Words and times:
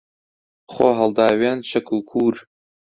خۆ 0.73 0.87
هەڵداوێن 0.99 1.59
شەک 1.69 1.87
و 1.93 1.99
کوور 2.09 2.35